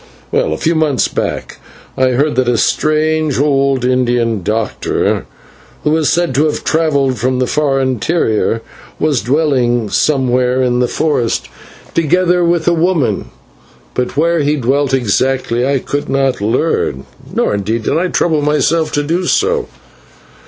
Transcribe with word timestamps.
"Well, 0.31 0.51
a 0.51 0.57
few 0.57 0.73
months 0.73 1.07
back, 1.07 1.59
I 1.95 2.07
heard 2.13 2.33
that 2.37 2.47
a 2.49 2.57
strange 2.57 3.37
old 3.39 3.85
Indian 3.85 4.41
doctor, 4.41 5.27
who 5.83 5.91
was 5.91 6.09
said 6.11 6.33
to 6.33 6.45
have 6.45 6.63
travelled 6.63 7.19
from 7.19 7.37
the 7.37 7.45
far 7.45 7.79
interior, 7.79 8.63
was 8.99 9.21
dwelling 9.21 9.89
somewhere 9.91 10.59
in 10.63 10.79
the 10.79 10.87
forest 10.87 11.49
together 11.93 12.43
with 12.43 12.67
a 12.67 12.73
woman, 12.73 13.29
but 13.93 14.17
where 14.17 14.39
he 14.39 14.55
dwelt 14.55 14.91
exactly 14.91 15.67
I 15.67 15.77
could 15.77 16.09
not 16.09 16.41
learn, 16.41 17.05
nor, 17.31 17.53
indeed, 17.53 17.83
did 17.83 17.95
I 17.99 18.07
trouble 18.07 18.41
myself 18.41 18.91
to 18.93 19.03
do 19.03 19.25
so. 19.25 19.67